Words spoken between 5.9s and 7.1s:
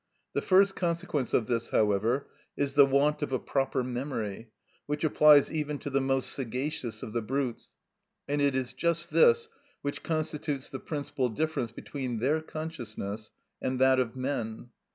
the most sagacious